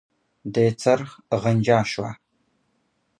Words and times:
د 0.53 0.55
څرخ 0.81 1.09
غنجا 1.41 1.79
شوه. 1.91 2.11